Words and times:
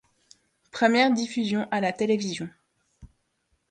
Première 0.71 1.13
diffusion 1.13 1.67
à 1.69 1.79
la 1.79 1.93
télévision. 1.93 2.49